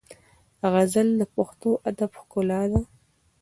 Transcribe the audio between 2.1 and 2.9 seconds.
ښکلا ده.